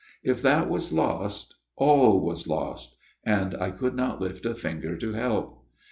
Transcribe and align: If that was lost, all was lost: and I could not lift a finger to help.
If 0.23 0.41
that 0.41 0.67
was 0.67 0.91
lost, 0.91 1.57
all 1.75 2.21
was 2.25 2.47
lost: 2.47 2.95
and 3.23 3.53
I 3.57 3.69
could 3.69 3.93
not 3.95 4.19
lift 4.19 4.47
a 4.47 4.55
finger 4.55 4.97
to 4.97 5.13
help. 5.13 5.63